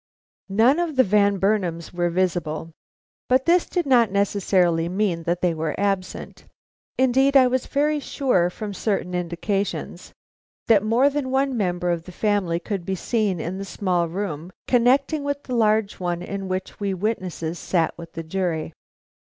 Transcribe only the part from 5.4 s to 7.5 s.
they were absent. Indeed, I